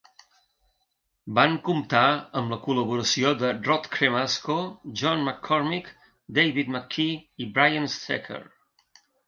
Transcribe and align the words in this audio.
Van 1.39 1.51
comptar 1.67 2.01
amb 2.41 2.53
la 2.55 2.59
col·laboració 2.63 3.35
de 3.43 3.51
Rod 3.69 3.87
Cremasco, 3.97 4.57
John 5.03 5.23
McCormick, 5.29 5.95
David 6.41 6.75
McKee 6.77 7.23
i 7.47 7.51
Brian 7.59 7.89
Stecher. 8.01 8.45